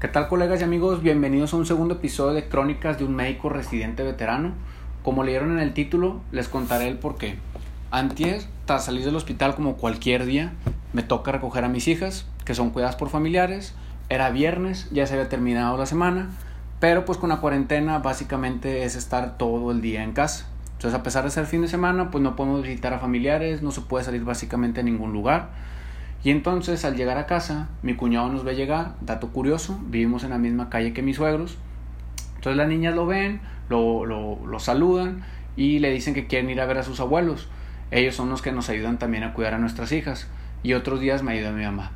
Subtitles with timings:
[0.00, 1.02] ¿Qué tal colegas y amigos?
[1.02, 4.54] Bienvenidos a un segundo episodio de Crónicas de un médico residente veterano.
[5.02, 7.36] Como leyeron en el título, les contaré el por qué.
[7.90, 10.54] Antier, tras salir del hospital como cualquier día,
[10.94, 13.74] me toca recoger a mis hijas, que son cuidadas por familiares.
[14.08, 16.30] Era viernes, ya se había terminado la semana,
[16.80, 20.46] pero pues con la cuarentena básicamente es estar todo el día en casa.
[20.76, 23.70] Entonces a pesar de ser fin de semana, pues no podemos visitar a familiares, no
[23.70, 25.50] se puede salir básicamente a ningún lugar.
[26.22, 30.30] Y entonces al llegar a casa, mi cuñado nos ve llegar, dato curioso, vivimos en
[30.30, 31.56] la misma calle que mis suegros.
[32.36, 35.22] Entonces las niñas lo ven, lo, lo, saludan
[35.56, 37.48] y le dicen que quieren ir a ver a sus abuelos.
[37.90, 40.28] Ellos son los que nos ayudan también a cuidar a nuestras hijas.
[40.62, 41.92] Y otros días me ayuda mi mamá.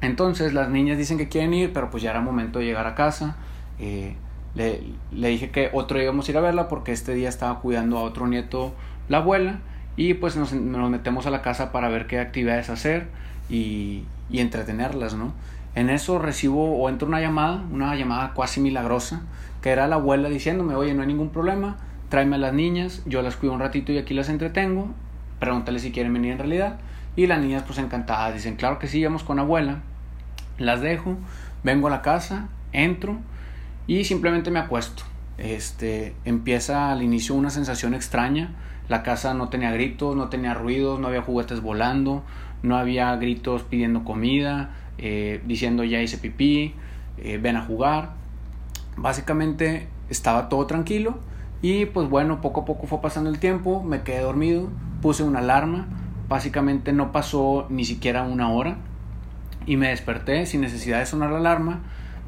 [0.00, 2.94] Entonces las niñas dicen que quieren ir, pero pues ya era momento de llegar a
[2.94, 3.36] casa.
[3.78, 4.16] Eh,
[4.54, 7.60] le, le, dije que otro día íbamos a ir a verla porque este día estaba
[7.60, 8.74] cuidando a otro nieto
[9.08, 9.60] la abuela.
[9.96, 13.08] Y pues nos, nos metemos a la casa para ver qué actividades hacer
[13.50, 15.34] y, entretenerlas, ¿no?
[15.74, 19.22] En eso recibo o entra una llamada, una llamada casi milagrosa,
[19.60, 21.76] que era la abuela diciéndome, oye, no hay ningún problema,
[22.08, 24.88] tráeme a las niñas, yo las cuido un ratito y aquí las entretengo,
[25.38, 26.78] pregúntale si quieren venir en realidad.
[27.14, 29.80] Y las niñas pues encantadas, dicen, claro que sí, vamos con abuela,
[30.58, 31.16] las dejo,
[31.62, 33.18] vengo a la casa, entro
[33.86, 35.04] y simplemente me acuesto.
[35.38, 38.54] Este, empieza al inicio una sensación extraña,
[38.88, 42.22] la casa no tenía gritos, no tenía ruidos, no había juguetes volando,
[42.62, 46.74] no había gritos pidiendo comida, eh, diciendo ya hice pipí,
[47.18, 48.10] eh, ven a jugar.
[48.96, 51.18] Básicamente estaba todo tranquilo
[51.62, 54.68] y pues bueno, poco a poco fue pasando el tiempo, me quedé dormido,
[55.00, 55.86] puse una alarma,
[56.28, 58.76] básicamente no pasó ni siquiera una hora
[59.64, 61.80] y me desperté sin necesidad de sonar la alarma,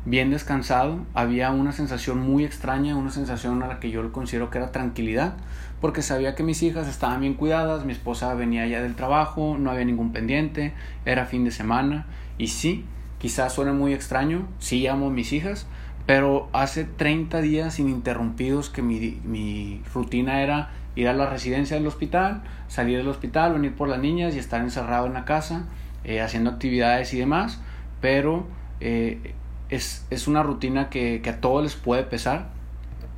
[0.05, 4.59] bien descansado, había una sensación muy extraña, una sensación a la que yo considero que
[4.59, 5.35] era tranquilidad,
[5.81, 9.71] porque sabía que mis hijas estaban bien cuidadas, mi esposa venía ya del trabajo, no
[9.71, 12.85] había ningún pendiente, era fin de semana y sí,
[13.19, 15.67] quizás suene muy extraño, sí amo a mis hijas,
[16.07, 21.87] pero hace 30 días ininterrumpidos que mi, mi rutina era ir a la residencia del
[21.87, 25.65] hospital, salir del hospital, venir por las niñas y estar encerrado en la casa,
[26.05, 27.61] eh, haciendo actividades y demás,
[28.01, 28.47] pero
[28.81, 29.35] eh,
[29.71, 32.49] es, es, una rutina que, que, a todos les puede pesar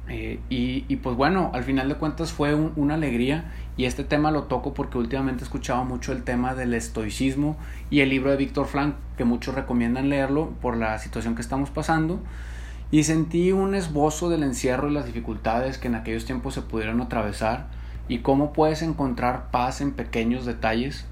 [0.09, 4.31] eh, y, y, pues bueno, al final de cuentas fue una alegría y este tema
[4.31, 7.57] lo toco porque últimamente he escuchado mucho el tema del estoicismo
[7.91, 11.71] y el libro de Víctor Frank que muchos recomiendan leerlo por la situación que estamos
[11.71, 12.21] pasando
[12.91, 17.01] y sentí un esbozo del encierro y las dificultades que en aquellos tiempos se pudieron
[17.01, 17.67] atravesar
[18.09, 21.05] y cómo puedes encontrar paz en pequeños detalles.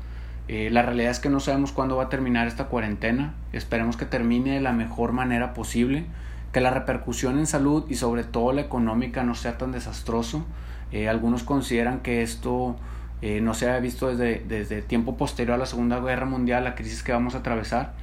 [0.49, 4.05] Eh, la realidad es que no sabemos cuándo va a terminar esta cuarentena, esperemos que
[4.05, 6.05] termine de la mejor manera posible
[6.53, 10.47] que la repercusión en salud y sobre todo la económica no sea tan desastroso.
[10.93, 12.77] Eh, algunos consideran que esto
[13.22, 16.76] eh, no se ha visto desde, desde tiempo posterior a la Segunda Guerra Mundial, la
[16.76, 17.94] crisis que vamos a atravesar.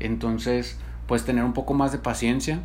[0.00, 2.60] Entonces, pues tener un poco más de paciencia.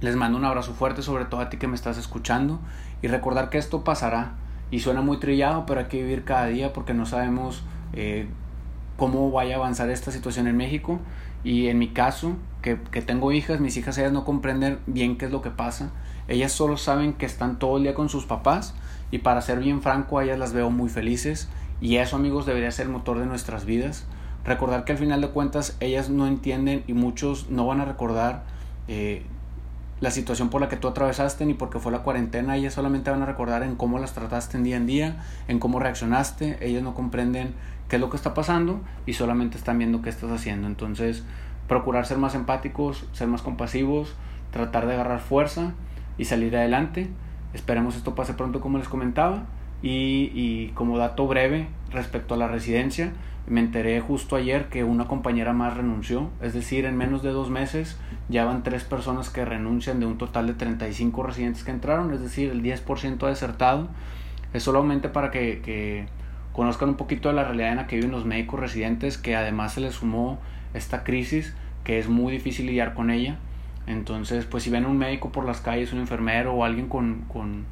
[0.00, 2.58] Les mando un abrazo fuerte, sobre todo a ti que me estás escuchando,
[3.02, 4.32] y recordar que esto pasará.
[4.70, 8.28] Y suena muy trillado, pero hay que vivir cada día porque no sabemos eh,
[8.96, 11.00] cómo vaya a avanzar esta situación en México.
[11.42, 15.26] Y en mi caso, que, que, tengo hijas, mis hijas ellas no comprenden bien qué
[15.26, 15.90] es lo que pasa.
[16.26, 18.74] Ellas solo saben que están todo el día con sus papás
[19.10, 21.48] y para ser bien franco, a ellas las veo muy felices
[21.80, 24.06] y eso amigos debería ser el motor de nuestras vidas.
[24.44, 28.44] Recordar que al final de cuentas ellas no entienden y muchos no van a recordar
[28.88, 29.24] eh,
[30.00, 33.22] la situación por la que tú atravesaste ni porque fue la cuarentena, ellas solamente van
[33.22, 36.94] a recordar en cómo las trataste en día en día, en cómo reaccionaste, ellas no
[36.94, 37.54] comprenden
[37.88, 40.66] qué es lo que está pasando y solamente están viendo qué estás haciendo.
[40.66, 41.24] Entonces,
[41.68, 44.14] procurar ser más empáticos, ser más compasivos,
[44.50, 45.72] tratar de agarrar fuerza
[46.18, 47.08] y salir adelante.
[47.52, 49.44] Esperemos esto pase pronto como les comentaba.
[49.82, 53.12] Y, y, como dato breve respecto a la residencia,
[53.46, 56.30] me enteré justo ayer que una compañera más renunció.
[56.40, 57.98] Es decir, en menos de dos meses
[58.28, 62.12] ya van tres personas que renuncian de un total de 35 residentes que entraron.
[62.12, 63.88] Es decir, el 10% ha desertado.
[64.52, 66.06] Es solamente para que, que
[66.52, 69.74] conozcan un poquito de la realidad en la que viven los médicos residentes, que además
[69.74, 70.38] se les sumó
[70.72, 73.38] esta crisis, que es muy difícil lidiar con ella.
[73.86, 77.64] Entonces, pues si ven un médico por las calles, un enfermero o alguien con, con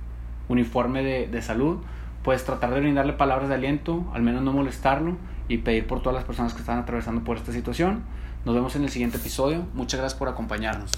[0.49, 1.79] uniforme de, de salud,
[2.23, 5.17] pues tratar de brindarle palabras de aliento, al menos no molestarlo
[5.53, 8.05] y pedir por todas las personas que están atravesando por esta situación.
[8.45, 9.67] Nos vemos en el siguiente episodio.
[9.75, 10.93] Muchas gracias por acompañarnos.